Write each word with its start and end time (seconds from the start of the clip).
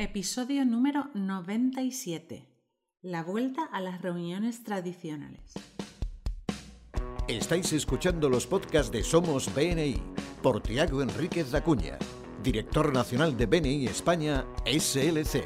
Episodio 0.00 0.64
número 0.64 1.10
97. 1.14 2.46
La 3.02 3.24
vuelta 3.24 3.64
a 3.64 3.80
las 3.80 4.00
reuniones 4.00 4.62
tradicionales. 4.62 5.54
Estáis 7.26 7.72
escuchando 7.72 8.28
los 8.28 8.46
podcasts 8.46 8.92
de 8.92 9.02
Somos 9.02 9.52
BNI 9.52 10.00
por 10.40 10.62
Tiago 10.62 11.02
Enríquez 11.02 11.52
Acuña, 11.52 11.98
director 12.44 12.92
nacional 12.92 13.36
de 13.36 13.46
BNI 13.46 13.86
España 13.86 14.46
SLC. 14.66 15.44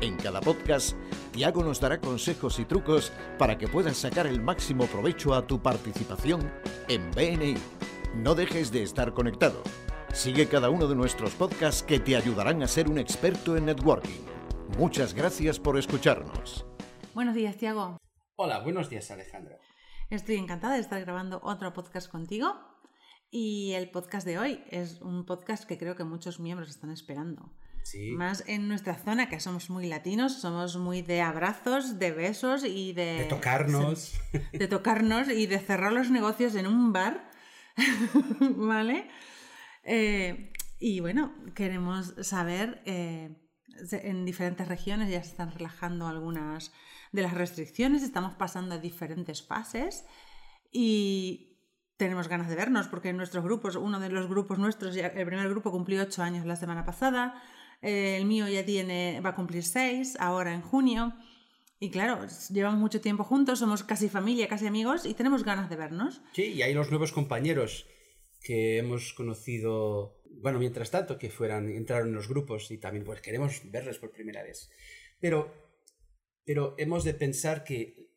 En 0.00 0.16
cada 0.16 0.40
podcast, 0.40 0.96
Tiago 1.30 1.62
nos 1.62 1.78
dará 1.78 2.00
consejos 2.00 2.58
y 2.58 2.64
trucos 2.64 3.12
para 3.38 3.56
que 3.56 3.68
puedas 3.68 3.98
sacar 3.98 4.26
el 4.26 4.42
máximo 4.42 4.86
provecho 4.86 5.32
a 5.32 5.46
tu 5.46 5.62
participación 5.62 6.52
en 6.88 7.08
BNI. 7.12 7.54
No 8.16 8.34
dejes 8.34 8.72
de 8.72 8.82
estar 8.82 9.14
conectado. 9.14 9.62
Sigue 10.14 10.46
cada 10.46 10.70
uno 10.70 10.86
de 10.86 10.94
nuestros 10.94 11.34
podcasts 11.34 11.82
que 11.82 11.98
te 11.98 12.14
ayudarán 12.14 12.62
a 12.62 12.68
ser 12.68 12.88
un 12.88 12.98
experto 12.98 13.56
en 13.56 13.66
networking. 13.66 14.20
Muchas 14.78 15.12
gracias 15.12 15.58
por 15.58 15.76
escucharnos. 15.76 16.64
Buenos 17.14 17.34
días, 17.34 17.56
Tiago. 17.56 17.98
Hola, 18.36 18.60
buenos 18.60 18.88
días, 18.88 19.10
Alejandro. 19.10 19.58
Estoy 20.10 20.36
encantada 20.36 20.74
de 20.74 20.80
estar 20.80 21.00
grabando 21.00 21.40
otro 21.42 21.72
podcast 21.72 22.08
contigo. 22.08 22.54
Y 23.32 23.72
el 23.72 23.90
podcast 23.90 24.24
de 24.24 24.38
hoy 24.38 24.64
es 24.70 25.00
un 25.00 25.26
podcast 25.26 25.64
que 25.64 25.78
creo 25.78 25.96
que 25.96 26.04
muchos 26.04 26.38
miembros 26.38 26.70
están 26.70 26.92
esperando. 26.92 27.52
Sí. 27.82 28.12
Más 28.12 28.44
en 28.46 28.68
nuestra 28.68 28.94
zona, 28.94 29.28
que 29.28 29.40
somos 29.40 29.68
muy 29.68 29.88
latinos, 29.88 30.40
somos 30.40 30.76
muy 30.76 31.02
de 31.02 31.22
abrazos, 31.22 31.98
de 31.98 32.12
besos 32.12 32.64
y 32.64 32.92
de... 32.92 33.14
De 33.14 33.24
tocarnos. 33.24 34.14
De 34.52 34.68
tocarnos 34.68 35.28
y 35.28 35.48
de 35.48 35.58
cerrar 35.58 35.92
los 35.92 36.12
negocios 36.12 36.54
en 36.54 36.68
un 36.68 36.92
bar. 36.92 37.32
¿Vale? 38.40 39.10
Eh, 39.84 40.52
y 40.78 41.00
bueno, 41.00 41.34
queremos 41.54 42.14
saber, 42.22 42.82
eh, 42.84 43.30
en 43.90 44.24
diferentes 44.24 44.68
regiones 44.68 45.10
ya 45.10 45.22
se 45.22 45.30
están 45.30 45.52
relajando 45.52 46.06
algunas 46.06 46.72
de 47.12 47.22
las 47.22 47.34
restricciones, 47.34 48.02
estamos 48.02 48.34
pasando 48.34 48.74
a 48.74 48.78
diferentes 48.78 49.42
fases 49.42 50.04
y 50.72 51.58
tenemos 51.96 52.28
ganas 52.28 52.48
de 52.48 52.56
vernos 52.56 52.88
porque 52.88 53.10
en 53.10 53.16
nuestros 53.16 53.44
grupos, 53.44 53.76
uno 53.76 54.00
de 54.00 54.10
los 54.10 54.28
grupos 54.28 54.58
nuestros, 54.58 54.96
el 54.96 55.26
primer 55.26 55.48
grupo 55.48 55.70
cumplió 55.70 56.02
ocho 56.02 56.22
años 56.22 56.44
la 56.44 56.56
semana 56.56 56.84
pasada, 56.84 57.40
eh, 57.82 58.16
el 58.16 58.26
mío 58.26 58.48
ya 58.48 58.64
tiene, 58.64 59.20
va 59.20 59.30
a 59.30 59.34
cumplir 59.34 59.62
seis 59.62 60.16
ahora 60.18 60.52
en 60.52 60.62
junio. 60.62 61.14
Y 61.80 61.90
claro, 61.90 62.20
llevamos 62.50 62.80
mucho 62.80 63.00
tiempo 63.00 63.24
juntos, 63.24 63.58
somos 63.58 63.82
casi 63.82 64.08
familia, 64.08 64.48
casi 64.48 64.66
amigos 64.66 65.04
y 65.04 65.14
tenemos 65.14 65.44
ganas 65.44 65.68
de 65.68 65.76
vernos. 65.76 66.22
Sí, 66.32 66.44
y 66.44 66.62
hay 66.62 66.72
los 66.72 66.90
nuevos 66.90 67.12
compañeros 67.12 67.86
que 68.44 68.76
hemos 68.76 69.14
conocido, 69.14 70.20
bueno, 70.26 70.58
mientras 70.58 70.90
tanto, 70.90 71.18
que 71.18 71.30
fueran, 71.30 71.70
entraron 71.70 72.08
en 72.08 72.14
los 72.14 72.28
grupos 72.28 72.70
y 72.70 72.76
también 72.76 73.04
pues 73.04 73.22
queremos 73.22 73.62
verles 73.70 73.98
por 73.98 74.12
primera 74.12 74.42
vez. 74.42 74.70
Pero, 75.18 75.50
pero 76.44 76.74
hemos 76.76 77.04
de 77.04 77.14
pensar 77.14 77.64
que 77.64 78.10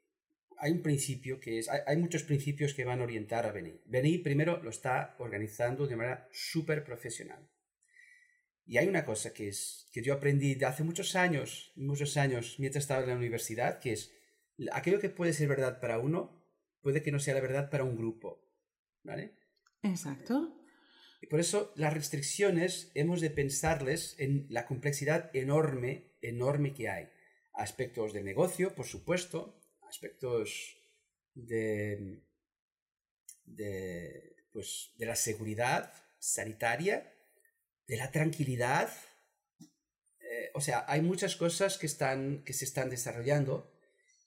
hay 0.57 0.73
un 0.73 0.81
principio 0.81 1.39
que 1.39 1.59
es, 1.59 1.69
hay, 1.69 1.79
hay 1.87 1.95
muchos 1.95 2.23
principios 2.23 2.73
que 2.73 2.83
van 2.83 2.99
a 2.99 3.05
orientar 3.05 3.45
a 3.45 3.53
BNI. 3.53 3.81
BNI 3.85 4.17
primero 4.17 4.61
lo 4.61 4.69
está 4.69 5.15
organizando 5.19 5.87
de 5.87 5.95
manera 5.95 6.27
súper 6.31 6.83
profesional. 6.83 7.49
Y 8.65 8.77
hay 8.77 8.89
una 8.89 9.05
cosa 9.05 9.33
que 9.33 9.47
es 9.47 9.87
que 9.93 10.03
yo 10.03 10.13
aprendí 10.13 10.55
de 10.55 10.65
hace 10.65 10.83
muchos 10.83 11.15
años, 11.15 11.71
muchos 11.77 12.17
años, 12.17 12.57
mientras 12.59 12.83
estaba 12.83 13.01
en 13.03 13.09
la 13.09 13.15
universidad, 13.15 13.79
que 13.79 13.93
es 13.93 14.11
aquello 14.73 14.99
que 14.99 15.09
puede 15.09 15.31
ser 15.31 15.47
verdad 15.47 15.79
para 15.79 15.99
uno, 15.99 16.43
puede 16.81 17.01
que 17.01 17.13
no 17.13 17.19
sea 17.19 17.35
la 17.35 17.39
verdad 17.39 17.69
para 17.69 17.85
un 17.85 17.95
grupo. 17.95 18.43
¿Vale? 19.03 19.36
Exacto. 19.83 20.57
Y 21.21 21.27
por 21.27 21.39
eso 21.39 21.73
las 21.75 21.93
restricciones 21.93 22.91
hemos 22.93 23.21
de 23.21 23.29
pensarles 23.29 24.15
en 24.19 24.45
la 24.49 24.65
complejidad 24.65 25.35
enorme, 25.35 26.13
enorme 26.21 26.73
que 26.73 26.89
hay. 26.89 27.09
Aspectos 27.53 28.13
del 28.13 28.25
negocio, 28.25 28.75
por 28.75 28.85
supuesto, 28.85 29.59
aspectos 29.89 30.77
de, 31.33 32.23
pues, 34.51 34.91
de 34.97 35.05
la 35.05 35.15
seguridad 35.15 35.91
sanitaria, 36.19 37.13
de 37.87 37.97
la 37.97 38.11
tranquilidad. 38.11 38.91
Eh, 39.59 40.51
o 40.53 40.61
sea, 40.61 40.85
hay 40.87 41.01
muchas 41.01 41.35
cosas 41.35 41.77
que, 41.77 41.87
están, 41.87 42.43
que 42.43 42.53
se 42.53 42.65
están 42.65 42.89
desarrollando 42.89 43.73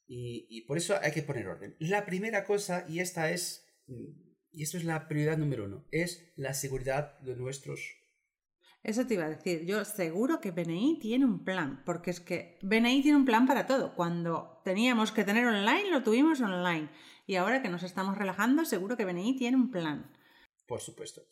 y, 0.09 0.47
y 0.50 0.62
por 0.62 0.77
eso 0.77 0.99
hay 1.00 1.12
que 1.12 1.22
poner 1.22 1.47
orden. 1.47 1.77
La 1.78 2.05
primera 2.05 2.44
cosa, 2.44 2.84
y 2.88 2.99
esta 2.99 3.31
es 3.31 3.65
mm, 3.87 4.30
y 4.53 4.62
esto 4.62 4.77
es 4.77 4.84
la 4.84 5.09
prioridad 5.09 5.38
número 5.38 5.65
uno, 5.65 5.87
es 5.91 6.33
la 6.37 6.55
seguridad 6.55 7.19
de 7.21 7.37
nuestros... 7.37 7.97
Eso 8.83 9.06
te 9.06 9.15
iba 9.15 9.27
a 9.27 9.31
decir. 9.31 9.66
Yo 9.66 9.84
seguro 9.84 10.41
que 10.41 10.53
BNI 10.53 10.99
tiene 11.00 11.27
un 11.27 11.44
plan, 11.44 11.83
porque 11.84 12.11
es 12.11 12.21
que 12.21 12.59
BNI 12.62 13.03
tiene 13.03 13.19
un 13.19 13.27
plan 13.27 13.47
para 13.47 13.66
todo. 13.66 13.94
Cuando 13.94 14.62
teníamos 14.65 15.12
que 15.12 15.22
tener 15.25 15.47
online, 15.47 15.91
lo 15.91 16.03
tuvimos 16.03 16.41
online. 16.41 16.88
Y 17.27 17.37
ahora 17.37 17.61
que 17.61 17.69
nos 17.69 17.83
estamos 17.83 18.16
relajando, 18.16 18.65
seguro 18.65 18.97
que 18.97 19.05
BNI 19.05 19.37
tiene 19.37 19.59
un 19.59 19.71
plan. 19.71 20.11
Por 20.67 20.81
supuesto. 20.81 21.22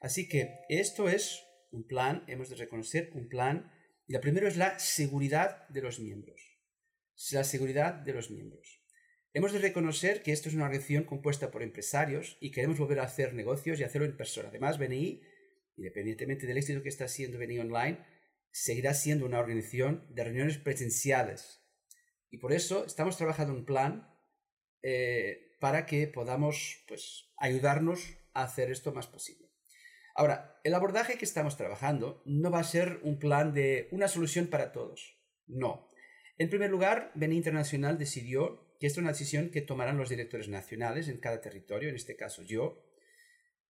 Así 0.00 0.28
que 0.28 0.58
esto 0.68 1.08
es 1.08 1.44
un 1.70 1.86
plan, 1.86 2.24
hemos 2.26 2.48
de 2.48 2.56
reconocer 2.56 3.10
un 3.14 3.28
plan. 3.28 3.70
Y 4.08 4.12
lo 4.12 4.20
primero 4.20 4.48
es 4.48 4.56
la 4.56 4.78
seguridad 4.80 5.68
de 5.68 5.82
los 5.82 6.00
miembros. 6.00 6.58
La 7.30 7.44
seguridad 7.44 7.94
de 7.94 8.12
los 8.14 8.30
miembros. 8.30 8.75
Hemos 9.36 9.52
de 9.52 9.58
reconocer 9.58 10.22
que 10.22 10.32
esto 10.32 10.48
es 10.48 10.54
una 10.54 10.64
organización 10.64 11.04
compuesta 11.04 11.50
por 11.50 11.62
empresarios 11.62 12.38
y 12.40 12.52
queremos 12.52 12.78
volver 12.78 13.00
a 13.00 13.02
hacer 13.02 13.34
negocios 13.34 13.78
y 13.78 13.84
hacerlo 13.84 14.06
en 14.06 14.16
persona. 14.16 14.48
Además, 14.48 14.78
BNI, 14.78 15.20
independientemente 15.76 16.46
del 16.46 16.56
éxito 16.56 16.82
que 16.82 16.88
está 16.88 17.04
haciendo 17.04 17.36
BNI 17.36 17.58
Online, 17.58 17.98
seguirá 18.50 18.94
siendo 18.94 19.26
una 19.26 19.38
organización 19.38 20.06
de 20.08 20.24
reuniones 20.24 20.56
presenciales. 20.56 21.62
Y 22.30 22.38
por 22.38 22.54
eso 22.54 22.86
estamos 22.86 23.18
trabajando 23.18 23.52
un 23.52 23.66
plan 23.66 24.08
eh, 24.82 25.54
para 25.60 25.84
que 25.84 26.08
podamos 26.08 26.86
pues, 26.88 27.30
ayudarnos 27.36 28.16
a 28.32 28.44
hacer 28.44 28.70
esto 28.70 28.94
más 28.94 29.06
posible. 29.06 29.50
Ahora, 30.14 30.58
el 30.64 30.72
abordaje 30.72 31.18
que 31.18 31.26
estamos 31.26 31.58
trabajando 31.58 32.22
no 32.24 32.50
va 32.50 32.60
a 32.60 32.64
ser 32.64 33.00
un 33.02 33.18
plan 33.18 33.52
de 33.52 33.88
una 33.90 34.08
solución 34.08 34.46
para 34.46 34.72
todos. 34.72 35.20
No. 35.46 35.90
En 36.38 36.48
primer 36.48 36.70
lugar, 36.70 37.12
BNI 37.16 37.36
Internacional 37.36 37.98
decidió 37.98 38.65
que 38.78 38.86
esta 38.86 39.00
es 39.00 39.02
una 39.02 39.12
decisión 39.12 39.50
que 39.50 39.62
tomarán 39.62 39.98
los 39.98 40.08
directores 40.08 40.48
nacionales 40.48 41.08
en 41.08 41.18
cada 41.18 41.40
territorio, 41.40 41.88
en 41.88 41.96
este 41.96 42.16
caso 42.16 42.42
yo, 42.42 42.82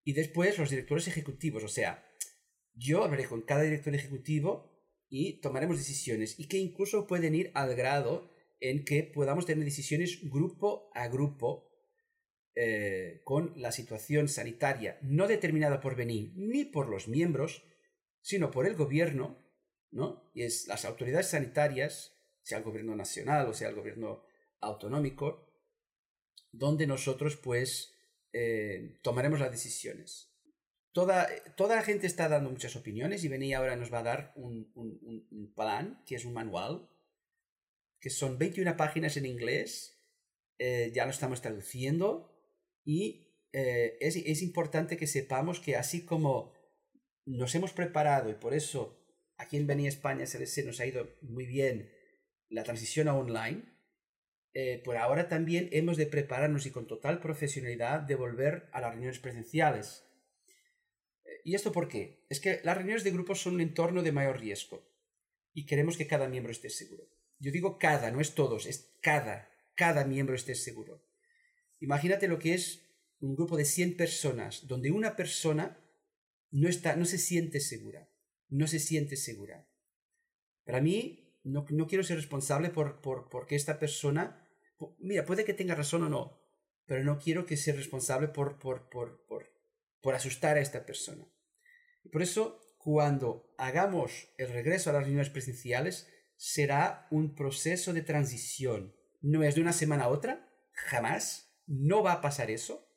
y 0.05 0.13
después 0.13 0.59
los 0.59 0.71
directores 0.71 1.09
ejecutivos, 1.09 1.65
o 1.65 1.69
sea, 1.69 2.09
yo 2.75 3.05
hablaré 3.05 3.25
con 3.25 3.43
cada 3.43 3.63
director 3.63 3.95
ejecutivo 3.95 4.77
y 5.09 5.41
tomaremos 5.41 5.79
decisiones 5.79 6.39
y 6.39 6.47
que 6.49 6.59
incluso 6.59 7.07
pueden 7.07 7.35
ir 7.35 7.51
al 7.55 7.75
grado 7.75 8.31
en 8.61 8.85
que 8.85 9.03
podamos 9.03 9.47
tener 9.47 9.65
decisiones 9.65 10.21
grupo 10.31 10.91
a 10.95 11.09
grupo 11.09 11.71
eh, 12.55 13.21
con 13.25 13.53
la 13.57 13.71
situación 13.73 14.29
sanitaria 14.29 14.99
no 15.03 15.29
determinada 15.29 15.81
por 15.81 15.95
BNI 15.95 16.33
ni 16.37 16.65
por 16.65 16.89
los 16.89 17.09
miembros, 17.09 17.65
sino 18.23 18.51
por 18.51 18.67
el 18.67 18.75
gobierno, 18.75 19.45
¿no? 19.91 20.31
Y 20.35 20.43
es 20.43 20.67
las 20.67 20.85
autoridades 20.85 21.29
sanitarias, 21.29 22.17
sea 22.43 22.59
el 22.59 22.65
gobierno 22.65 22.95
nacional 22.95 23.49
o 23.49 23.55
sea 23.55 23.69
el 23.69 23.75
gobierno 23.75 24.23
autonómico, 24.67 25.47
donde 26.53 26.87
nosotros 26.87 27.37
pues 27.37 27.95
eh, 28.33 28.99
tomaremos 29.03 29.41
las 29.41 29.51
decisiones. 29.51 30.33
Toda, 30.93 31.29
toda 31.57 31.77
la 31.77 31.83
gente 31.83 32.07
está 32.07 32.29
dando 32.29 32.51
muchas 32.51 32.75
opiniones 32.75 33.23
y 33.23 33.29
Beni 33.29 33.53
ahora 33.53 33.77
nos 33.77 33.93
va 33.93 33.99
a 33.99 34.03
dar 34.03 34.33
un, 34.37 35.53
plan, 35.55 36.03
que 36.07 36.15
es 36.15 36.25
un 36.25 36.33
manual, 36.33 36.89
que 38.01 38.09
son 38.09 38.39
21 38.39 38.77
páginas 38.77 39.17
en 39.17 39.27
inglés, 39.27 40.03
eh, 40.59 40.91
ya 40.95 41.05
lo 41.05 41.11
estamos 41.11 41.43
traduciendo 41.43 42.33
y 42.83 43.35
eh, 43.53 43.99
es, 44.01 44.17
es 44.17 44.43
importante 44.43 44.97
que 44.97 45.07
sepamos 45.07 45.61
que 45.61 45.77
así 45.77 46.07
como 46.07 46.55
nos 47.27 47.55
hemos 47.55 47.73
preparado 47.73 48.31
y 48.31 48.35
por 48.35 48.55
eso 48.55 49.07
aquí 49.37 49.57
en 49.57 49.67
Beni 49.67 49.87
España 49.87 50.27
SLC 50.27 50.65
nos 50.65 50.81
ha 50.81 50.87
ido 50.87 51.09
muy 51.21 51.45
bien 51.45 51.91
la 52.49 52.63
transición 52.63 53.09
a 53.09 53.15
online, 53.15 53.76
eh, 54.59 54.81
por 54.83 54.97
ahora 54.97 55.29
también 55.29 55.69
hemos 55.71 55.99
de 55.99 56.07
prepararnos 56.07 56.65
y 56.65 56.71
con 56.71 56.87
total 56.87 57.21
profesionalidad 57.21 58.01
de 58.01 58.15
volver 58.15 58.71
a 58.73 58.81
las 58.81 58.93
reuniones 58.93 59.19
presenciales. 59.19 60.07
Eh, 61.27 61.43
¿Y 61.45 61.55
esto 61.55 61.73
por 61.73 61.89
qué? 61.89 62.25
Es 62.31 62.41
que 62.41 62.63
las 62.65 62.75
reuniones 62.75 63.05
de 63.05 63.11
grupos 63.11 63.43
son 63.43 63.57
un 63.57 63.61
entorno 63.61 64.03
de 64.03 64.13
mayor 64.13 64.41
riesgo 64.41 64.91
y 65.53 65.67
queremos 65.67 65.99
que 65.99 66.07
cada 66.07 66.27
miembro 66.27 66.53
esté 66.53 66.71
seguro. 66.71 67.07
Yo 67.39 67.53
digo 67.53 67.79
cada, 67.79 68.11
no 68.11 68.19
es 68.19 68.35
todos, 68.35 68.65
es 68.65 68.97
cada, 69.03 69.51
cada 69.75 70.07
miembro 70.07 70.35
esté 70.35 70.55
seguro. 70.55 71.05
Imagínate 71.81 72.27
lo 72.27 72.39
que 72.39 72.55
es 72.55 72.81
un 73.21 73.37
grupo 73.37 73.59
de 73.59 73.67
100 73.67 73.99
personas 73.99 74.67
donde 74.67 74.91
una 74.91 75.17
persona 75.17 75.79
no, 76.51 76.71
está, 76.71 76.97
no 76.97 77.05
se 77.05 77.19
siente 77.19 77.61
segura, 77.61 78.09
no 78.49 78.67
se 78.67 78.79
siente 78.79 79.17
segura. 79.17 79.69
Para 80.65 80.81
mí, 80.81 81.39
no, 81.45 81.67
no 81.69 81.87
quiero 81.87 82.05
ser 82.05 82.17
responsable 82.17 82.71
por, 82.71 83.03
por, 83.03 83.29
porque 83.29 83.55
esta 83.55 83.79
persona 83.79 84.45
mira, 84.99 85.25
puede 85.25 85.45
que 85.45 85.55
tenga 85.55 85.75
razón 85.75 86.03
o 86.05 86.09
no, 86.09 86.41
pero 86.87 87.05
no 87.05 87.19
quiero 87.19 87.47
que 87.47 87.57
sea 87.57 87.75
responsable 87.75 88.29
por, 88.29 88.59
por, 88.59 88.89
por, 88.89 89.27
por, 89.27 89.47
por 90.01 90.15
asustar 90.15 90.57
a 90.57 90.61
esta 90.61 90.87
persona. 90.87 91.27
Por 92.11 92.23
eso, 92.23 92.61
cuando 92.79 93.55
hagamos 93.59 94.29
el 94.39 94.51
regreso 94.51 94.91
a 94.91 94.93
las 94.93 95.03
reuniones 95.03 95.31
presenciales, 95.31 96.09
será 96.37 97.07
un 97.11 97.35
proceso 97.35 97.93
de 97.93 98.03
transición. 98.03 98.95
No 99.21 99.43
es 99.43 99.55
de 99.55 99.61
una 99.61 99.73
semana 99.73 100.05
a 100.05 100.09
otra, 100.09 100.49
jamás. 100.73 101.61
No 101.67 102.03
va 102.03 102.13
a 102.13 102.21
pasar 102.21 102.51
eso. 102.51 102.89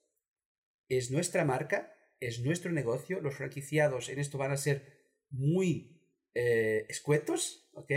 Es 0.88 1.10
nuestra 1.12 1.46
marca, 1.46 1.94
es 2.20 2.42
nuestro 2.42 2.72
negocio. 2.72 3.22
Los 3.22 3.36
franquiciados 3.36 4.10
en 4.10 4.20
esto 4.20 4.38
van 4.38 4.52
a 4.52 4.58
ser 4.58 5.00
muy 5.30 6.00
eh, 6.36 6.86
escuetos, 6.90 7.70
¿ok? 7.74 7.92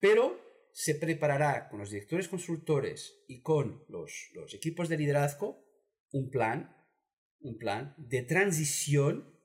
Pero 0.00 0.40
se 0.74 0.96
preparará 0.96 1.68
con 1.68 1.78
los 1.78 1.90
directores 1.90 2.26
consultores 2.26 3.22
y 3.28 3.42
con 3.42 3.84
los, 3.88 4.30
los 4.32 4.54
equipos 4.54 4.88
de 4.88 4.98
liderazgo 4.98 5.64
un 6.10 6.30
plan, 6.30 6.76
un 7.38 7.58
plan 7.58 7.94
de 7.96 8.22
transición 8.22 9.38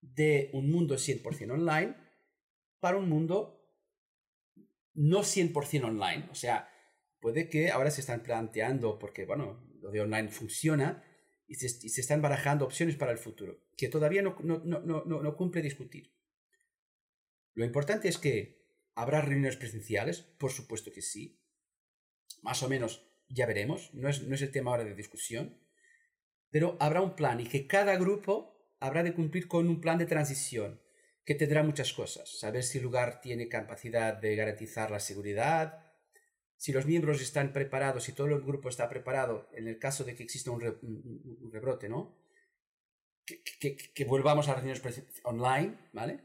de 0.00 0.48
un 0.54 0.70
mundo 0.70 0.94
100% 0.94 1.52
online 1.52 1.94
para 2.80 2.96
un 2.96 3.10
mundo 3.10 3.62
no 4.94 5.18
100% 5.18 5.84
online. 5.84 6.28
O 6.30 6.34
sea, 6.34 6.70
puede 7.20 7.50
que 7.50 7.70
ahora 7.70 7.90
se 7.90 8.00
están 8.00 8.22
planteando, 8.22 8.98
porque 8.98 9.26
bueno, 9.26 9.68
lo 9.82 9.90
de 9.90 10.00
online 10.00 10.30
funciona, 10.30 11.04
y 11.46 11.56
se, 11.56 12.00
están 12.00 12.22
barajando 12.22 12.64
opciones 12.64 12.96
para 12.96 13.12
el 13.12 13.18
futuro, 13.18 13.60
que 13.76 13.88
todavía 13.88 14.22
no, 14.22 14.34
no, 14.42 14.60
no, 14.64 14.80
no, 14.80 15.04
no 15.04 15.36
cumple 15.36 15.60
discutir. 15.60 16.14
Lo 17.52 17.66
importante 17.66 18.08
es 18.08 18.16
que 18.16 18.63
habrá 18.94 19.20
reuniones 19.20 19.56
presenciales, 19.56 20.22
por 20.22 20.50
supuesto 20.50 20.92
que 20.92 21.02
sí. 21.02 21.40
Más 22.42 22.62
o 22.62 22.68
menos 22.68 23.06
ya 23.28 23.46
veremos, 23.46 23.92
no 23.94 24.08
es, 24.08 24.22
no 24.22 24.34
es 24.34 24.42
el 24.42 24.50
tema 24.50 24.70
ahora 24.70 24.84
de 24.84 24.94
discusión, 24.94 25.58
pero 26.50 26.76
habrá 26.80 27.00
un 27.00 27.16
plan 27.16 27.40
y 27.40 27.46
que 27.46 27.66
cada 27.66 27.96
grupo 27.96 28.54
habrá 28.80 29.02
de 29.02 29.14
cumplir 29.14 29.48
con 29.48 29.68
un 29.68 29.80
plan 29.80 29.98
de 29.98 30.06
transición 30.06 30.80
que 31.24 31.34
tendrá 31.34 31.62
muchas 31.62 31.92
cosas. 31.92 32.38
Saber 32.38 32.62
si 32.62 32.78
el 32.78 32.84
lugar 32.84 33.20
tiene 33.20 33.48
capacidad 33.48 34.14
de 34.14 34.36
garantizar 34.36 34.90
la 34.90 35.00
seguridad, 35.00 35.84
si 36.56 36.72
los 36.72 36.86
miembros 36.86 37.20
están 37.20 37.52
preparados, 37.52 38.04
si 38.04 38.12
todo 38.12 38.28
el 38.28 38.42
grupo 38.42 38.68
está 38.68 38.88
preparado 38.88 39.48
en 39.52 39.68
el 39.68 39.78
caso 39.78 40.04
de 40.04 40.14
que 40.14 40.22
exista 40.22 40.50
un, 40.50 40.60
rebrote, 41.50 41.88
¿no? 41.88 42.16
Que, 43.24 44.04
volvamos 44.04 44.48
a 44.48 44.54
reuniones 44.54 44.82
online, 45.24 45.78
¿vale? 45.92 46.20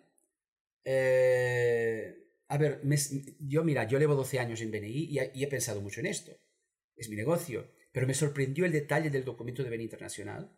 Eh, 0.84 2.29
a 2.50 2.58
ver, 2.58 2.82
yo 3.40 3.64
mira, 3.64 3.86
yo 3.88 4.00
llevo 4.00 4.16
12 4.16 4.40
años 4.40 4.62
en 4.62 4.72
BNI 4.72 4.88
y, 4.90 5.20
y, 5.34 5.44
he 5.44 5.48
pensado 5.48 5.82
mucho 5.82 6.02
en 6.02 6.08
esto. 6.08 6.38
Es 6.96 7.08
mi 7.10 7.16
negocio. 7.16 7.72
Pero 7.92 8.06
me 8.06 8.14
sorprendió 8.14 8.66
el 8.66 8.72
detalle 8.72 9.10
del 9.10 9.24
documento 9.24 9.64
de 9.64 9.70
BNI 9.70 9.84
Internacional. 9.84 10.52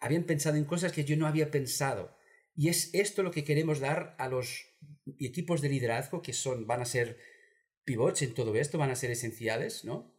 Habían 0.00 0.24
pensado 0.24 0.56
en 0.56 0.64
cosas 0.64 0.92
que 0.92 1.04
yo 1.04 1.16
no 1.16 1.26
había 1.26 1.50
pensado. 1.50 2.18
Y 2.54 2.68
es 2.68 2.90
esto 2.92 3.22
lo 3.22 3.30
que 3.30 3.44
queremos 3.44 3.78
dar 3.78 4.16
a 4.18 4.28
los 4.28 4.66
equipos 5.20 5.60
de 5.60 5.68
liderazgo 5.68 6.22
que 6.22 6.32
son, 6.32 6.66
van 6.66 6.80
a 6.80 6.86
ser 6.86 7.18
pivots 7.84 8.22
en 8.22 8.34
todo 8.34 8.54
esto, 8.56 8.78
van 8.78 8.90
a 8.90 8.96
ser 8.96 9.10
esenciales, 9.10 9.84
¿no? 9.84 10.12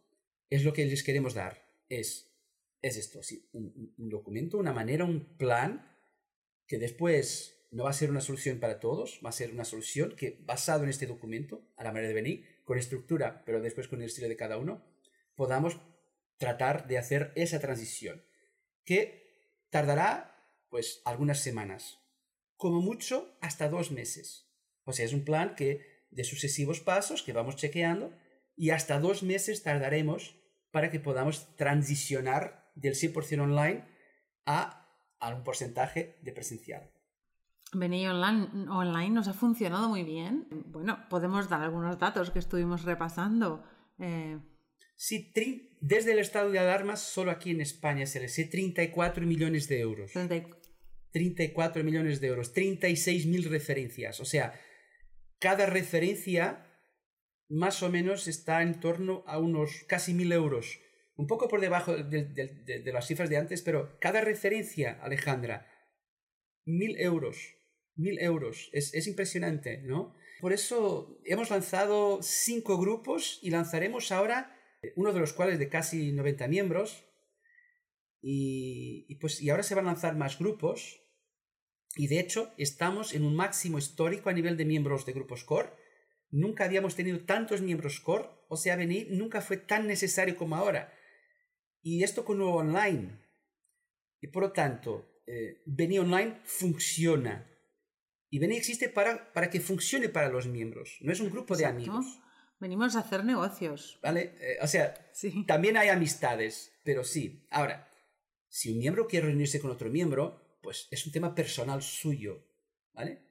Es 0.48 0.64
lo 0.64 0.72
que 0.72 0.86
les 0.86 1.02
queremos 1.04 1.34
dar. 1.34 1.70
Es, 1.88 2.34
es 2.82 2.96
esto, 2.96 3.22
sí, 3.22 3.48
un, 3.52 3.94
documento, 3.96 4.58
una 4.58 4.72
manera, 4.72 5.04
un 5.04 5.36
plan 5.36 5.86
que 6.66 6.78
después 6.78 7.59
no 7.70 7.84
va 7.84 7.90
a 7.90 7.94
ser 7.94 8.10
una 8.10 8.20
solución 8.20 8.58
para 8.58 8.80
todos, 8.80 9.20
va 9.24 9.30
a 9.30 9.32
ser 9.32 9.52
una 9.52 9.64
solución 9.64 10.14
que, 10.16 10.38
basado 10.42 10.84
en 10.84 10.90
este 10.90 11.06
documento, 11.06 11.62
a 11.76 11.84
la 11.84 11.92
manera 11.92 12.08
de 12.08 12.14
venir, 12.14 12.62
con 12.64 12.78
estructura, 12.78 13.42
pero 13.44 13.60
después 13.60 13.88
con 13.88 14.00
el 14.00 14.06
estilo 14.06 14.28
de 14.28 14.36
cada 14.36 14.58
uno, 14.58 14.84
podamos 15.36 15.80
tratar 16.36 16.86
de 16.86 16.98
hacer 16.98 17.32
esa 17.36 17.60
transición, 17.60 18.24
que 18.84 19.66
tardará 19.70 20.36
pues 20.68 21.02
algunas 21.04 21.40
semanas, 21.40 21.98
como 22.56 22.80
mucho 22.80 23.36
hasta 23.40 23.68
dos 23.68 23.90
meses. 23.90 24.50
O 24.84 24.92
sea, 24.92 25.04
es 25.04 25.12
un 25.12 25.24
plan 25.24 25.54
que 25.54 26.06
de 26.10 26.24
sucesivos 26.24 26.80
pasos 26.80 27.22
que 27.22 27.32
vamos 27.32 27.56
chequeando 27.56 28.12
y 28.56 28.70
hasta 28.70 28.98
dos 28.98 29.22
meses 29.22 29.62
tardaremos 29.62 30.36
para 30.70 30.90
que 30.90 31.00
podamos 31.00 31.56
transicionar 31.56 32.70
del 32.74 32.94
100% 32.94 33.40
online 33.40 33.86
a 34.46 34.88
algún 35.18 35.44
porcentaje 35.44 36.18
de 36.22 36.32
presencial. 36.32 36.90
Venir 37.72 38.08
online, 38.08 38.68
online 38.68 39.10
nos 39.10 39.28
ha 39.28 39.32
funcionado 39.32 39.88
muy 39.88 40.02
bien. 40.02 40.48
Bueno, 40.66 41.06
podemos 41.08 41.48
dar 41.48 41.62
algunos 41.62 41.98
datos 41.98 42.30
que 42.30 42.38
estuvimos 42.38 42.84
repasando. 42.84 43.64
Eh... 43.98 44.38
Sí, 44.96 45.32
desde 45.80 46.12
el 46.12 46.18
estado 46.18 46.50
de 46.50 46.58
alarma, 46.58 46.96
solo 46.96 47.30
aquí 47.30 47.52
en 47.52 47.60
España 47.60 48.04
se 48.06 48.20
les 48.20 48.34
34 48.50 49.26
millones 49.26 49.66
de 49.68 49.80
euros. 49.80 50.12
34 51.12 51.84
millones 51.84 52.20
de 52.20 52.26
euros, 52.26 52.52
36 52.52 53.26
mil 53.26 53.44
referencias. 53.44 54.20
O 54.20 54.24
sea, 54.24 54.52
cada 55.38 55.66
referencia 55.66 56.66
más 57.48 57.82
o 57.82 57.90
menos 57.90 58.28
está 58.28 58.62
en 58.62 58.78
torno 58.78 59.24
a 59.26 59.38
unos 59.38 59.84
casi 59.88 60.14
mil 60.14 60.32
euros. 60.32 60.78
Un 61.16 61.26
poco 61.26 61.48
por 61.48 61.60
debajo 61.60 61.94
de, 61.96 62.82
las 62.92 63.06
cifras 63.06 63.28
de 63.28 63.36
antes, 63.36 63.62
pero 63.62 63.98
cada 64.00 64.20
referencia, 64.20 64.98
Alejandra, 65.02 65.66
mil 66.64 66.98
euros. 66.98 67.56
Mil 67.96 68.18
euros. 68.18 68.70
Es, 68.72 68.94
es 68.94 69.06
impresionante, 69.06 69.78
¿no? 69.82 70.14
Por 70.40 70.52
eso 70.52 71.20
hemos 71.24 71.50
lanzado 71.50 72.20
cinco 72.22 72.78
grupos 72.78 73.38
y 73.42 73.50
lanzaremos 73.50 74.10
ahora 74.10 74.56
uno 74.96 75.12
de 75.12 75.20
los 75.20 75.32
cuales 75.32 75.58
de 75.58 75.68
casi 75.68 76.12
90 76.12 76.48
miembros. 76.48 77.04
Y, 78.22 79.14
pues, 79.20 79.40
y 79.40 79.50
ahora 79.50 79.62
se 79.62 79.74
van 79.74 79.86
a 79.86 79.92
lanzar 79.92 80.14
más 80.16 80.38
grupos 80.38 81.00
y 81.96 82.06
de 82.06 82.20
hecho, 82.20 82.52
estamos 82.56 83.14
en 83.14 83.24
un 83.24 83.34
máximo 83.34 83.78
histórico 83.78 84.30
a 84.30 84.32
nivel 84.32 84.56
de 84.56 84.64
miembros 84.64 85.06
de 85.06 85.12
grupos 85.12 85.44
core. 85.44 85.70
Nunca 86.30 86.64
habíamos 86.64 86.94
tenido 86.94 87.24
tantos 87.24 87.60
miembros 87.60 87.98
core, 88.00 88.28
o 88.48 88.56
sea, 88.56 88.76
venir 88.76 89.08
nunca 89.10 89.40
fue 89.40 89.56
tan 89.56 89.86
necesario 89.86 90.36
como 90.36 90.54
ahora. 90.54 90.94
Y 91.82 92.04
esto 92.04 92.24
con 92.24 92.38
nuevo 92.38 92.56
online. 92.56 93.18
Y 94.20 94.28
por 94.28 94.44
lo 94.44 94.52
tanto, 94.52 95.22
eh, 95.26 95.62
venir 95.66 96.00
online 96.00 96.40
funciona. 96.44 97.49
Y 98.30 98.38
venir 98.38 98.58
existe 98.58 98.88
para, 98.88 99.32
para 99.32 99.50
que 99.50 99.60
funcione 99.60 100.08
para 100.08 100.28
los 100.28 100.46
miembros. 100.46 100.98
No 101.00 101.12
es 101.12 101.20
un 101.20 101.30
grupo 101.30 101.56
de 101.56 101.66
amigos. 101.66 102.06
Venimos 102.60 102.94
a 102.94 103.00
hacer 103.00 103.24
negocios. 103.24 103.98
¿Vale? 104.02 104.36
Eh, 104.40 104.58
o 104.62 104.66
sea, 104.66 104.94
también 105.46 105.76
hay 105.76 105.88
amistades, 105.88 106.72
pero 106.84 107.02
sí. 107.04 107.46
Ahora, 107.50 107.90
si 108.48 108.70
un 108.70 108.78
miembro 108.78 109.06
quiere 109.06 109.26
reunirse 109.26 109.60
con 109.60 109.70
otro 109.70 109.90
miembro, 109.90 110.58
pues 110.62 110.86
es 110.90 111.06
un 111.06 111.12
tema 111.12 111.34
personal 111.34 111.82
suyo, 111.82 112.46
¿vale? 112.92 113.26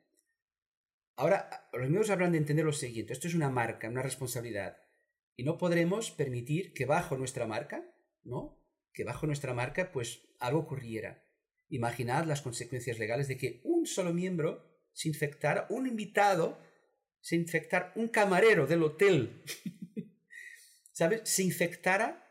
Ahora, 1.15 1.69
los 1.73 1.83
miembros 1.83 2.09
habrán 2.09 2.31
de 2.31 2.37
entender 2.37 2.65
lo 2.65 2.73
siguiente, 2.73 3.13
esto 3.13 3.27
es 3.27 3.35
una 3.35 3.49
marca, 3.49 3.89
una 3.89 4.01
responsabilidad, 4.01 4.77
y 5.35 5.43
no 5.43 5.57
podremos 5.57 6.11
permitir 6.11 6.73
que 6.73 6.85
bajo 6.85 7.17
nuestra 7.17 7.45
marca, 7.45 7.83
¿no? 8.23 8.65
Que 8.93 9.03
bajo 9.03 9.27
nuestra 9.27 9.53
marca, 9.53 9.91
pues 9.91 10.21
algo 10.39 10.59
ocurriera. 10.59 11.23
Imaginad 11.67 12.25
las 12.25 12.41
consecuencias 12.41 12.97
legales 12.97 13.27
de 13.27 13.37
que 13.37 13.61
un 13.63 13.85
solo 13.85 14.13
miembro 14.13 14.68
se 14.99 15.07
infectara, 15.07 15.65
un 15.69 15.87
invitado 15.87 16.59
se 17.21 17.37
infectara, 17.37 17.93
un 17.95 18.09
camarero 18.09 18.67
del 18.67 18.83
hotel, 18.83 19.45
¿sabes? 20.91 21.21
Se 21.23 21.41
infectara 21.41 22.27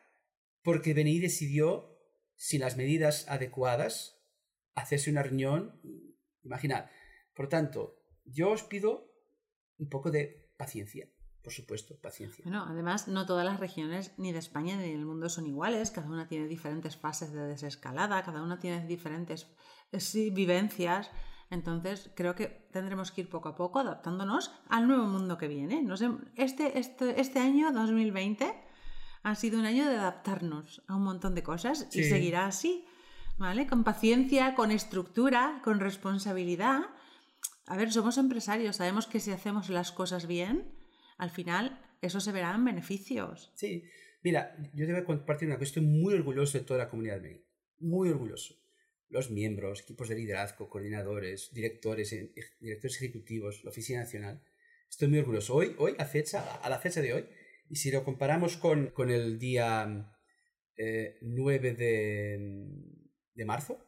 porque 0.63 0.93
Beni 0.93 1.19
decidió, 1.19 1.99
sin 2.37 2.61
las 2.61 2.77
medidas 2.77 3.27
adecuadas, 3.27 4.21
hacerse 4.75 5.11
una 5.11 5.23
reunión, 5.23 5.81
imaginad. 6.43 6.91
Por 7.35 7.49
tanto, 7.49 8.05
yo 8.27 8.51
os 8.51 8.65
pido 8.65 9.15
un 9.79 9.89
poco 9.89 10.11
de 10.11 10.53
paciencia, 10.59 11.09
por 11.43 11.55
supuesto, 11.55 11.99
paciencia. 12.03 12.43
Bueno, 12.45 12.67
además, 12.69 13.09
no 13.09 13.25
todas 13.25 13.47
las 13.47 13.61
regiones 13.61 14.13
ni 14.19 14.33
de 14.33 14.41
España 14.41 14.77
ni 14.77 14.93
del 14.93 15.07
mundo 15.07 15.31
son 15.31 15.47
iguales, 15.47 15.91
cada 15.91 16.09
una 16.09 16.29
tiene 16.29 16.47
diferentes 16.49 16.99
fases 16.99 17.33
de 17.33 17.47
desescalada, 17.47 18.23
cada 18.25 18.43
una 18.43 18.59
tiene 18.59 18.87
diferentes 18.87 19.47
eh, 19.91 20.31
vivencias. 20.33 21.11
Entonces, 21.51 22.11
creo 22.15 22.35
que 22.35 22.69
tendremos 22.73 23.11
que 23.11 23.23
ir 23.23 23.29
poco 23.29 23.49
a 23.49 23.57
poco 23.57 23.79
adaptándonos 23.79 24.53
al 24.69 24.87
nuevo 24.87 25.07
mundo 25.07 25.39
que 25.39 25.49
viene. 25.49 25.87
este, 26.37 26.79
este, 26.79 27.21
este 27.21 27.39
año, 27.39 27.73
2020, 27.73 28.53
ha 29.23 29.35
sido 29.35 29.59
un 29.59 29.65
año 29.65 29.89
de 29.89 29.97
adaptarnos 29.97 30.83
a 30.87 30.97
un 30.97 31.05
montón 31.05 31.35
de 31.35 31.43
cosas 31.43 31.89
y 31.93 32.05
seguirá 32.05 32.47
así. 32.47 32.85
¿vale? 33.39 33.67
Con 33.67 33.85
paciencia, 33.85 34.55
con 34.55 34.71
estructura, 34.71 35.61
con 35.65 35.81
responsabilidad. 35.81 36.81
A 37.67 37.77
ver, 37.77 37.93
somos 37.93 38.19
empresarios, 38.19 38.77
sabemos 38.77 39.07
que 39.07 39.21
si 39.21 39.31
hacemos 39.31 39.71
las 39.71 39.93
cosas 39.93 40.27
bien, 40.27 40.73
al 41.17 41.31
final 41.31 41.81
eso 42.03 42.21
se 42.21 42.33
verá 42.33 42.55
en 42.55 42.65
beneficios. 42.65 43.53
Sí, 43.55 43.85
mira, 44.23 44.57
yo 44.75 44.87
te 44.87 44.93
voy 44.93 45.03
a 45.03 45.05
compartir 45.05 45.49
una 45.49 45.57
cosa, 45.57 45.69
estoy 45.69 45.85
muy 45.85 46.15
orgulloso 46.15 46.59
de 46.59 46.65
toda 46.65 46.81
la 46.81 46.91
comunidad 46.91 47.21
de 47.21 47.47
muy 47.81 48.09
orgulloso. 48.09 48.55
Los 49.09 49.31
miembros, 49.31 49.83
equipos 49.83 50.09
de 50.09 50.17
liderazgo, 50.17 50.69
coordinadores, 50.69 51.51
directores, 51.53 52.15
directores 52.61 52.97
ejecutivos, 52.97 53.65
la 53.65 53.71
Oficina 53.71 54.01
Nacional. 54.01 54.43
Estoy 54.91 55.09
muy 55.09 55.19
orgulloso. 55.19 55.55
Hoy, 55.55 55.75
hoy 55.79 55.95
a, 55.99 56.05
fecha, 56.05 56.57
a 56.57 56.69
la 56.69 56.79
fecha 56.79 57.01
de 57.01 57.15
hoy, 57.15 57.29
y 57.71 57.77
si 57.77 57.91
lo 57.91 58.05
comparamos 58.05 58.57
con, 58.57 58.89
con 58.89 59.11
el 59.11 59.39
día 59.39 60.15
9 60.77 61.69
eh, 61.69 61.75
de, 61.75 62.67
de 63.35 63.45
marzo, 63.45 63.85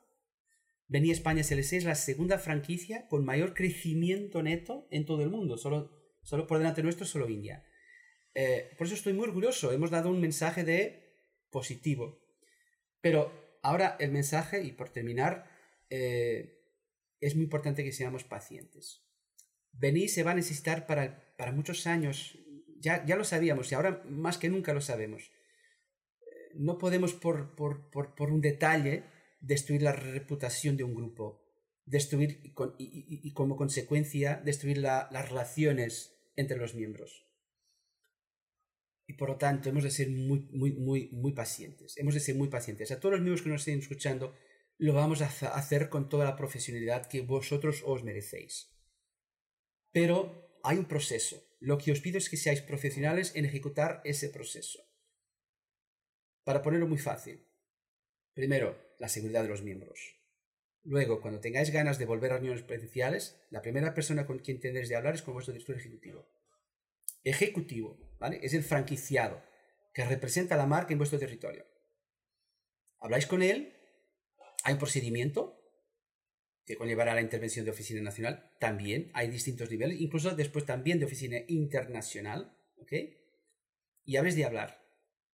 BNI 0.88 1.12
España 1.12 1.44
SLC 1.44 1.74
es 1.74 1.84
la 1.84 1.94
segunda 1.94 2.38
franquicia 2.38 3.06
con 3.06 3.24
mayor 3.24 3.54
crecimiento 3.54 4.42
neto 4.42 4.88
en 4.90 5.06
todo 5.06 5.22
el 5.22 5.30
mundo. 5.30 5.56
Solo, 5.56 5.90
solo 6.22 6.48
por 6.48 6.58
delante 6.58 6.82
nuestro, 6.82 7.06
solo 7.06 7.28
India. 7.28 7.64
Eh, 8.34 8.70
por 8.76 8.86
eso 8.86 8.96
estoy 8.96 9.12
muy 9.12 9.24
orgulloso. 9.24 9.70
Hemos 9.72 9.90
dado 9.90 10.10
un 10.10 10.20
mensaje 10.20 10.64
de 10.64 11.14
positivo. 11.50 12.18
Pero 13.00 13.49
ahora 13.62 13.96
el 14.00 14.10
mensaje, 14.10 14.62
y 14.62 14.72
por 14.72 14.90
terminar, 14.90 15.46
eh, 15.90 16.60
es 17.20 17.34
muy 17.34 17.44
importante 17.44 17.84
que 17.84 17.92
seamos 17.92 18.24
pacientes. 18.24 19.02
BNI 19.72 20.08
se 20.08 20.22
va 20.22 20.32
a 20.32 20.34
necesitar 20.34 20.86
para, 20.86 21.34
para 21.36 21.52
muchos 21.52 21.86
años. 21.86 22.38
Ya, 22.80 23.04
ya 23.04 23.16
lo 23.16 23.24
sabíamos 23.24 23.70
y 23.70 23.74
ahora 23.74 24.02
más 24.08 24.38
que 24.38 24.48
nunca 24.48 24.72
lo 24.72 24.80
sabemos. 24.80 25.30
Eh, 26.20 26.52
no 26.54 26.78
podemos 26.78 27.12
por, 27.12 27.54
por, 27.54 27.90
por, 27.90 28.14
por 28.14 28.32
un 28.32 28.40
detalle 28.40 29.04
destruir 29.40 29.82
la 29.82 29.92
reputación 29.92 30.76
de 30.76 30.84
un 30.84 30.94
grupo, 30.94 31.42
destruir 31.84 32.52
y, 32.78 33.32
como 33.32 33.56
consecuencia 33.56 34.40
destruir 34.44 34.78
las 34.78 35.28
relaciones 35.28 36.14
entre 36.36 36.58
los 36.58 36.74
miembros. 36.74 37.29
Y 39.10 39.14
por 39.14 39.28
lo 39.28 39.38
tanto 39.38 39.68
hemos 39.68 39.82
de 39.82 39.90
ser 39.90 40.08
muy, 40.08 40.46
muy, 40.52 40.70
muy, 40.70 41.08
muy 41.10 41.32
pacientes. 41.32 41.96
Hemos 41.96 42.14
de 42.14 42.20
ser 42.20 42.36
muy 42.36 42.46
pacientes. 42.46 42.92
A 42.92 43.00
todos 43.00 43.14
los 43.14 43.20
miembros 43.20 43.42
que 43.42 43.48
nos 43.48 43.62
estén 43.62 43.80
escuchando, 43.80 44.36
lo 44.78 44.92
vamos 44.92 45.20
a 45.20 45.26
hacer 45.26 45.88
con 45.88 46.08
toda 46.08 46.24
la 46.24 46.36
profesionalidad 46.36 47.08
que 47.08 47.22
vosotros 47.22 47.82
os 47.84 48.04
merecéis. 48.04 48.70
Pero 49.90 50.60
hay 50.62 50.78
un 50.78 50.84
proceso. 50.84 51.42
Lo 51.58 51.76
que 51.76 51.90
os 51.90 52.00
pido 52.00 52.18
es 52.18 52.30
que 52.30 52.36
seáis 52.36 52.60
profesionales 52.60 53.32
en 53.34 53.46
ejecutar 53.46 54.00
ese 54.04 54.28
proceso. 54.28 54.78
Para 56.44 56.62
ponerlo 56.62 56.86
muy 56.86 56.98
fácil. 56.98 57.48
Primero, 58.32 58.78
la 59.00 59.08
seguridad 59.08 59.42
de 59.42 59.48
los 59.48 59.64
miembros. 59.64 59.98
Luego, 60.84 61.20
cuando 61.20 61.40
tengáis 61.40 61.72
ganas 61.72 61.98
de 61.98 62.06
volver 62.06 62.30
a 62.30 62.36
reuniones 62.36 62.62
presenciales, 62.62 63.42
la 63.50 63.60
primera 63.60 63.92
persona 63.92 64.24
con 64.24 64.38
quien 64.38 64.60
tendréis 64.60 64.88
de 64.88 64.94
hablar 64.94 65.16
es 65.16 65.22
con 65.22 65.34
vuestro 65.34 65.52
director 65.52 65.74
ejecutivo. 65.76 66.28
Ejecutivo. 67.22 67.98
Es 68.42 68.54
el 68.54 68.62
franquiciado 68.62 69.42
que 69.92 70.04
representa 70.04 70.56
la 70.56 70.66
marca 70.66 70.92
en 70.92 70.98
vuestro 70.98 71.18
territorio. 71.18 71.66
Habláis 72.98 73.26
con 73.26 73.42
él, 73.42 73.74
hay 74.62 74.74
un 74.74 74.78
procedimiento 74.78 75.56
que 76.66 76.76
conllevará 76.76 77.14
la 77.14 77.22
intervención 77.22 77.64
de 77.64 77.72
oficina 77.72 78.00
nacional, 78.02 78.52
también 78.60 79.10
hay 79.14 79.28
distintos 79.28 79.70
niveles, 79.70 80.00
incluso 80.00 80.36
después 80.36 80.66
también 80.66 80.98
de 80.98 81.06
oficina 81.06 81.38
internacional, 81.48 82.56
¿ok? 82.76 82.92
Y 84.04 84.16
habréis 84.16 84.36
de 84.36 84.44
hablar. 84.44 84.84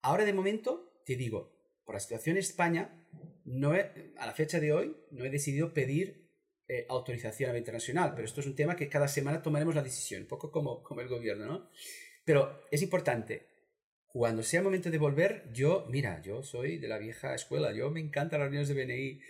Ahora 0.00 0.24
de 0.24 0.32
momento, 0.32 1.02
te 1.04 1.16
digo, 1.16 1.52
por 1.84 1.94
la 1.94 2.00
situación 2.00 2.36
en 2.36 2.40
España, 2.40 3.06
no 3.44 3.72
a 3.72 4.26
la 4.26 4.32
fecha 4.32 4.60
de 4.60 4.72
hoy 4.72 4.96
no 5.10 5.24
he 5.24 5.30
decidido 5.30 5.74
pedir 5.74 6.25
eh, 6.68 6.86
autorización 6.88 7.52
la 7.52 7.58
internacional, 7.58 8.12
pero 8.14 8.26
esto 8.26 8.40
es 8.40 8.46
un 8.46 8.56
tema 8.56 8.76
que 8.76 8.88
cada 8.88 9.08
semana 9.08 9.42
tomaremos 9.42 9.74
la 9.74 9.82
decisión, 9.82 10.22
un 10.22 10.28
poco 10.28 10.50
como, 10.50 10.82
como 10.82 11.00
el 11.00 11.08
gobierno, 11.08 11.46
¿no? 11.46 11.70
Pero 12.24 12.64
es 12.70 12.82
importante, 12.82 13.46
cuando 14.08 14.42
sea 14.42 14.62
momento 14.62 14.90
de 14.90 14.98
volver, 14.98 15.48
yo, 15.52 15.86
mira, 15.90 16.20
yo 16.22 16.42
soy 16.42 16.78
de 16.78 16.88
la 16.88 16.98
vieja 16.98 17.34
escuela, 17.34 17.72
yo 17.72 17.90
me 17.90 18.00
encantan 18.00 18.40
las 18.40 18.46
reuniones 18.46 18.68
de 18.68 18.74
BNI 18.74 19.20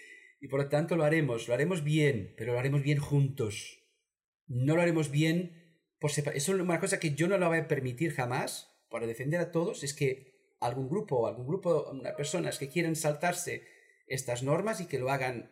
y 0.41 0.49
por 0.49 0.61
lo 0.61 0.69
tanto 0.69 0.97
lo 0.97 1.05
haremos, 1.05 1.49
lo 1.49 1.55
haremos 1.55 1.83
bien, 1.83 2.35
pero 2.37 2.53
lo 2.53 2.59
haremos 2.59 2.83
bien 2.83 2.99
juntos. 2.99 3.83
No 4.47 4.77
lo 4.77 4.83
haremos 4.83 5.11
bien 5.11 5.83
por 5.99 6.13
separado. 6.13 6.39
Eso 6.39 6.55
es 6.55 6.61
una 6.61 6.79
cosa 6.79 7.01
que 7.01 7.15
yo 7.15 7.27
no 7.27 7.37
lo 7.37 7.49
voy 7.49 7.59
a 7.59 7.69
permitir 7.69 8.13
jamás 8.13 8.73
para 8.89 9.07
defender 9.07 9.41
a 9.41 9.51
todos, 9.51 9.83
es 9.83 9.93
que 9.93 10.55
algún 10.61 10.89
grupo 10.89 11.17
o 11.17 11.27
algún 11.27 11.47
grupo 11.47 11.93
de 12.03 12.13
personas 12.13 12.59
que 12.59 12.69
quieren 12.69 12.97
saltarse 12.97 13.67
estas 14.07 14.43
normas 14.43 14.81
y 14.81 14.87
que 14.87 14.99
lo 14.99 15.11
hagan 15.11 15.51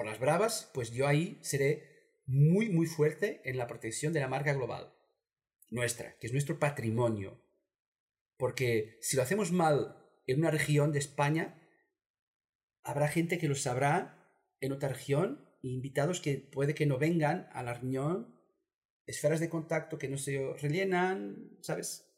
por 0.00 0.06
las 0.06 0.18
bravas, 0.18 0.70
pues 0.72 0.92
yo 0.92 1.06
ahí 1.06 1.38
seré 1.42 2.22
muy, 2.24 2.70
muy 2.70 2.86
fuerte 2.86 3.42
en 3.44 3.58
la 3.58 3.66
protección 3.66 4.14
de 4.14 4.20
la 4.20 4.28
marca 4.28 4.54
global 4.54 4.94
nuestra, 5.68 6.16
que 6.16 6.26
es 6.26 6.32
nuestro 6.32 6.58
patrimonio. 6.58 7.38
Porque 8.38 8.96
si 9.02 9.18
lo 9.18 9.22
hacemos 9.22 9.52
mal 9.52 10.02
en 10.26 10.38
una 10.38 10.50
región 10.50 10.90
de 10.90 11.00
España, 11.00 11.62
habrá 12.82 13.08
gente 13.08 13.36
que 13.36 13.46
lo 13.46 13.54
sabrá 13.54 14.26
en 14.62 14.72
otra 14.72 14.88
región 14.88 15.46
e 15.62 15.68
invitados 15.68 16.22
que 16.22 16.38
puede 16.38 16.74
que 16.74 16.86
no 16.86 16.96
vengan 16.96 17.50
a 17.52 17.62
la 17.62 17.74
reunión, 17.74 18.40
esferas 19.04 19.38
de 19.38 19.50
contacto 19.50 19.98
que 19.98 20.08
no 20.08 20.16
se 20.16 20.54
rellenan, 20.62 21.58
¿sabes? 21.60 22.10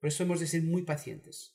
Por 0.00 0.08
eso 0.08 0.22
hemos 0.22 0.40
de 0.40 0.46
ser 0.46 0.62
muy 0.62 0.84
pacientes. 0.84 1.54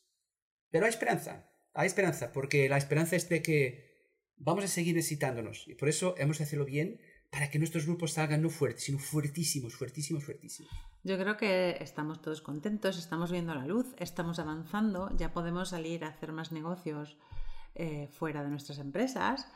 Pero 0.70 0.86
hay 0.86 0.92
esperanza, 0.92 1.52
hay 1.74 1.88
esperanza, 1.88 2.32
porque 2.32 2.70
la 2.70 2.78
esperanza 2.78 3.16
es 3.16 3.28
de 3.30 3.42
que 3.42 3.93
vamos 4.38 4.64
a 4.64 4.68
seguir 4.68 4.96
necesitándonos 4.96 5.68
y 5.68 5.76
por 5.76 5.90
eso 5.90 6.16
hemos 6.18 6.38
de 6.38 6.44
hacerlo 6.46 6.66
bien 6.66 7.00
para 7.30 7.50
que 7.50 7.58
nuestros 7.58 7.88
grupos 7.88 8.14
salgan 8.14 8.44
no 8.44 8.50
fuertes, 8.50 8.84
sino 8.84 9.00
fuertísimos, 9.00 9.76
fuertísimos, 9.76 10.24
fuertísimos. 10.24 10.72
Yo 11.04 11.18
creo 11.18 11.36
que 11.36 11.78
estamos 11.82 12.22
todos 12.22 12.42
contentos, 12.42 12.98
estamos 12.98 13.32
viendo 13.32 13.56
la 13.56 13.66
luz, 13.66 13.96
estamos 13.98 14.38
avanzando, 14.38 15.10
ya 15.18 15.34
podemos 15.34 15.70
salir 15.70 16.06
a 16.06 16.10
hacer 16.10 16.32
más 16.32 16.52
negocios 16.52 17.18
eh, 17.76 18.08
fuera 18.12 18.44
de 18.44 18.50
nuestras 18.50 18.78
empresas, 18.78 19.48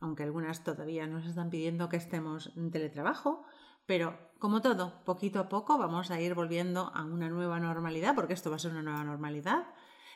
aunque 0.00 0.24
algunas 0.24 0.64
todavía 0.64 1.06
nos 1.06 1.24
están 1.24 1.50
pidiendo 1.50 1.88
que 1.88 1.98
estemos 1.98 2.52
en 2.56 2.72
teletrabajo, 2.72 3.44
pero 3.86 4.18
como 4.40 4.60
todo, 4.60 5.04
poquito 5.04 5.38
a 5.38 5.48
poco 5.48 5.78
vamos 5.78 6.10
a 6.10 6.20
ir 6.20 6.34
volviendo 6.34 6.90
a 6.94 7.04
una 7.04 7.28
nueva 7.28 7.60
normalidad, 7.60 8.14
porque 8.16 8.34
esto 8.34 8.50
va 8.50 8.56
a 8.56 8.58
ser 8.58 8.72
una 8.72 8.82
nueva 8.82 9.04
normalidad, 9.04 9.68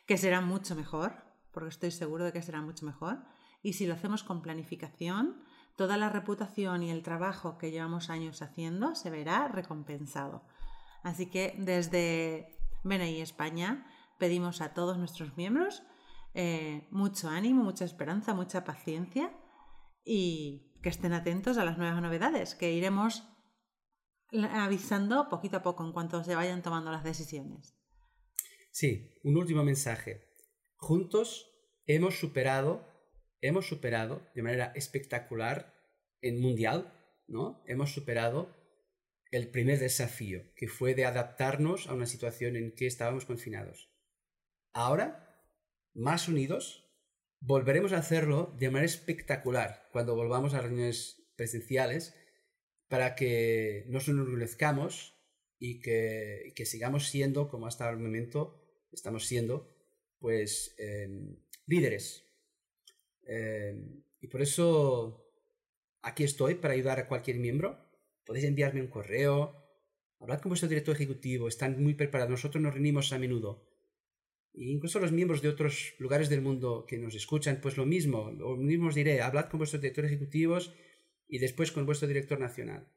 que 0.06 0.18
será 0.18 0.40
mucho 0.40 0.74
mejor, 0.74 1.14
porque 1.52 1.68
estoy 1.68 1.92
seguro 1.92 2.24
de 2.24 2.32
que 2.32 2.42
será 2.42 2.60
mucho 2.60 2.84
mejor. 2.86 3.18
Y 3.64 3.72
si 3.72 3.86
lo 3.86 3.94
hacemos 3.94 4.22
con 4.22 4.42
planificación, 4.42 5.42
toda 5.74 5.96
la 5.96 6.10
reputación 6.10 6.84
y 6.84 6.90
el 6.90 7.02
trabajo 7.02 7.58
que 7.58 7.72
llevamos 7.72 8.10
años 8.10 8.42
haciendo 8.42 8.94
se 8.94 9.10
verá 9.10 9.48
recompensado. 9.48 10.44
Así 11.02 11.26
que 11.26 11.56
desde 11.58 12.56
BNI 12.84 13.20
España 13.20 13.86
pedimos 14.18 14.60
a 14.60 14.74
todos 14.74 14.98
nuestros 14.98 15.36
miembros 15.36 15.82
eh, 16.34 16.86
mucho 16.90 17.28
ánimo, 17.28 17.64
mucha 17.64 17.84
esperanza, 17.84 18.34
mucha 18.34 18.64
paciencia 18.64 19.32
y 20.04 20.74
que 20.82 20.90
estén 20.90 21.12
atentos 21.12 21.56
a 21.56 21.64
las 21.64 21.78
nuevas 21.78 22.02
novedades 22.02 22.54
que 22.54 22.72
iremos 22.72 23.24
avisando 24.32 25.28
poquito 25.30 25.56
a 25.56 25.62
poco 25.62 25.84
en 25.86 25.92
cuanto 25.92 26.22
se 26.22 26.34
vayan 26.34 26.62
tomando 26.62 26.90
las 26.90 27.04
decisiones. 27.04 27.74
Sí, 28.72 29.14
un 29.22 29.36
último 29.36 29.64
mensaje. 29.64 30.28
Juntos 30.76 31.50
hemos 31.86 32.18
superado, 32.18 32.93
hemos 33.44 33.66
superado 33.66 34.26
de 34.34 34.42
manera 34.42 34.72
espectacular 34.74 35.74
en 36.22 36.40
mundial, 36.40 36.92
¿no? 37.28 37.62
Hemos 37.66 37.92
superado 37.92 38.56
el 39.30 39.50
primer 39.50 39.78
desafío, 39.78 40.42
que 40.56 40.66
fue 40.66 40.94
de 40.94 41.04
adaptarnos 41.04 41.86
a 41.88 41.92
una 41.92 42.06
situación 42.06 42.56
en 42.56 42.74
que 42.74 42.86
estábamos 42.86 43.26
confinados. 43.26 43.92
Ahora, 44.72 45.44
más 45.92 46.26
unidos, 46.26 46.90
volveremos 47.40 47.92
a 47.92 47.98
hacerlo 47.98 48.56
de 48.58 48.70
manera 48.70 48.86
espectacular 48.86 49.88
cuando 49.92 50.16
volvamos 50.16 50.54
a 50.54 50.62
reuniones 50.62 51.30
presenciales 51.36 52.14
para 52.88 53.14
que 53.14 53.84
nos 53.88 54.08
enorgullezcamos 54.08 55.20
y 55.58 55.80
que, 55.80 56.54
que, 56.56 56.64
sigamos 56.64 57.08
siendo, 57.08 57.48
como 57.48 57.66
hasta 57.66 57.90
el 57.90 57.98
momento 57.98 58.88
estamos 58.90 59.26
siendo, 59.26 59.70
pues 60.18 60.74
em, 60.78 61.36
líderes. 61.66 62.24
Em, 63.26 64.02
y 64.20 64.26
por 64.28 64.42
eso 64.42 65.24
aquí 66.02 66.24
estoy 66.24 66.54
para 66.56 66.74
ayudar 66.74 66.98
a 66.98 67.08
cualquier 67.08 67.38
miembro. 67.38 67.78
Podéis 68.24 68.46
enviarme 68.46 68.80
un 68.80 68.88
correo, 68.88 69.64
hablad 70.18 70.40
con 70.40 70.50
vuestro 70.50 70.68
director 70.68 70.94
ejecutivo, 70.94 71.48
están 71.48 71.82
muy 71.82 71.94
preparados. 71.94 72.30
Nosotros 72.30 72.62
nos 72.62 72.72
reunimos 72.72 73.12
a 73.12 73.18
menudo. 73.18 73.68
E 74.54 74.70
incluso 74.70 75.00
los 75.00 75.12
miembros 75.12 75.42
de 75.42 75.48
otros 75.48 75.94
lugares 75.98 76.28
del 76.28 76.40
mundo 76.40 76.86
que 76.86 76.98
nos 76.98 77.14
escuchan, 77.14 77.60
pues 77.60 77.76
lo 77.76 77.86
mismo, 77.86 78.30
lo 78.30 78.56
mismo 78.56 78.88
os 78.88 78.94
diré, 78.94 79.20
hablad 79.20 79.48
con 79.48 79.58
vuestros 79.58 79.82
directores 79.82 80.12
ejecutivos 80.12 80.72
y 81.26 81.38
después 81.38 81.72
con 81.72 81.86
vuestro 81.86 82.06
director 82.06 82.38
nacional. 82.38 82.88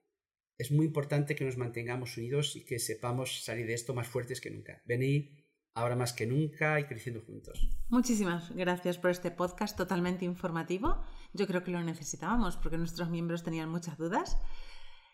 Es 0.57 0.71
muy 0.71 0.85
importante 0.85 1.35
que 1.35 1.45
nos 1.45 1.57
mantengamos 1.57 2.17
unidos 2.17 2.55
y 2.55 2.63
que 2.63 2.79
sepamos 2.79 3.43
salir 3.43 3.65
de 3.67 3.73
esto 3.73 3.93
más 3.93 4.07
fuertes 4.07 4.39
que 4.41 4.51
nunca. 4.51 4.81
Venid 4.85 5.31
ahora 5.77 5.95
más 5.95 6.11
que 6.11 6.25
nunca 6.25 6.79
y 6.79 6.85
creciendo 6.85 7.21
juntos. 7.21 7.69
Muchísimas 7.89 8.51
gracias 8.51 8.97
por 8.97 9.11
este 9.11 9.29
podcast 9.29 9.77
totalmente 9.77 10.25
informativo. 10.25 11.03
Yo 11.33 11.45
creo 11.45 11.63
que 11.63 11.71
lo 11.71 11.83
necesitábamos 11.83 12.57
porque 12.57 12.79
nuestros 12.79 13.09
miembros 13.09 13.43
tenían 13.43 13.69
muchas 13.69 13.97
dudas. 13.97 14.37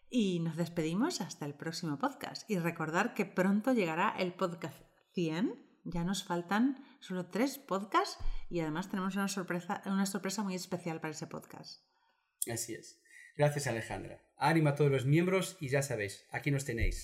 Y 0.10 0.40
nos 0.40 0.56
despedimos 0.56 1.22
hasta 1.22 1.46
el 1.46 1.54
próximo 1.54 1.98
podcast. 1.98 2.50
Y 2.50 2.60
recordar 2.60 3.14
que 3.14 3.26
pronto 3.26 3.74
llegará 3.74 4.16
el 4.18 4.34
podcast 4.34 4.78
100. 5.14 5.54
Ya 5.84 6.06
nos 6.06 6.24
faltan 6.24 6.82
solo 7.02 7.26
tres 7.26 7.58
podcasts 7.58 8.18
y 8.50 8.62
además 8.62 8.90
tenemos 8.90 9.16
una 9.16 9.28
sorpresa, 9.28 9.82
una 9.86 10.06
sorpresa 10.06 10.44
muy 10.44 10.56
especial 10.56 11.02
para 11.02 11.12
ese 11.12 11.28
podcast. 11.28 11.82
Así 12.50 12.74
es. 12.74 13.02
Gracias 13.36 13.68
Alejandra. 13.68 14.24
Ánimo 14.38 14.70
a 14.70 14.76
todos 14.76 14.92
los 14.92 15.06
miembros 15.06 15.58
y 15.60 15.68
ya 15.68 15.82
sabéis, 15.82 16.26
aquí 16.32 16.52
nos 16.52 16.64
tenéis. 16.64 17.04